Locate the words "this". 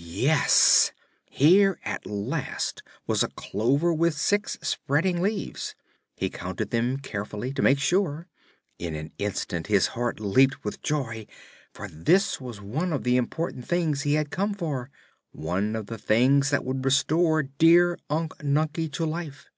11.88-12.40